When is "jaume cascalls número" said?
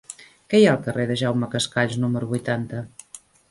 1.23-2.33